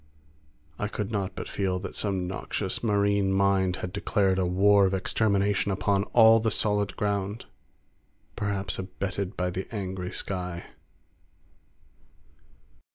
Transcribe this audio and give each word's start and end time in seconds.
I 0.79 0.87
could 0.87 1.11
not 1.11 1.35
but 1.35 1.47
feel 1.47 1.77
that 1.81 1.95
some 1.95 2.25
noxious 2.25 2.81
marine 2.81 3.31
mind 3.31 3.75
had 3.85 3.93
declared 3.93 4.39
a 4.39 4.47
war 4.47 4.87
of 4.87 4.95
extermination 4.95 5.71
upon 5.71 6.05
all 6.05 6.39
the 6.39 6.49
solid 6.49 6.97
ground, 6.97 7.45
perhaps 8.35 8.79
abetted 8.79 9.37
by 9.37 9.51
the 9.51 9.67
angry 9.71 10.11
sky. 10.11 10.71